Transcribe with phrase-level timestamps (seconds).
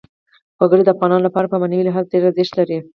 [0.61, 2.77] وګړي د افغانانو لپاره په معنوي لحاظ ډېر زیات ارزښت لري.